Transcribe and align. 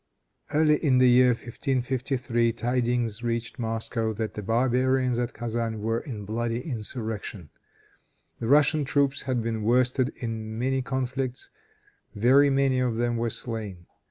Early 0.51 0.83
in 0.83 0.97
the 0.97 1.07
year 1.07 1.27
1553 1.27 2.53
tidings 2.53 3.21
reached 3.21 3.59
Moscow 3.59 4.13
that 4.13 4.33
the 4.33 4.41
barbarians 4.41 5.19
at 5.19 5.35
Kezan 5.35 5.79
were 5.79 5.99
in 5.99 6.25
bloody 6.25 6.59
insurrection. 6.59 7.51
The 8.39 8.47
Russian 8.47 8.83
troops 8.83 9.21
had 9.29 9.43
been 9.43 9.61
worsted 9.61 10.09
in 10.15 10.57
many 10.57 10.81
conflicts; 10.81 11.51
very 12.15 12.49
many 12.49 12.79
of 12.79 12.97
them 12.97 13.15
were 13.15 13.29
slain. 13.29 13.85